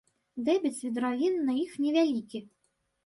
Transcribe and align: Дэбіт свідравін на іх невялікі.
Дэбіт 0.47 0.77
свідравін 0.79 1.37
на 1.49 1.53
іх 1.65 1.77
невялікі. 1.85 2.39